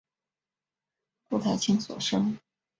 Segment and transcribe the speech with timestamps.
[1.29, 2.35] 顾太清所生。